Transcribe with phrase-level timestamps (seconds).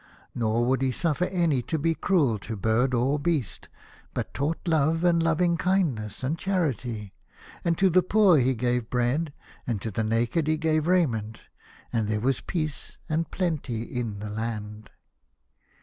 [0.33, 3.69] Nor would he suffer any to be cruel to bird or beast,
[4.15, 7.13] but taught love and loving kindness and charity,
[7.63, 9.31] and to the poor he gave bread,
[9.67, 11.41] and to the naked he gave raiment,
[11.93, 14.89] and there was peace and plenty in the land.